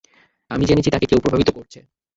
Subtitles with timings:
[0.51, 1.79] আমি জেনেছি তাকে কেউ প্রভাবিত করছে।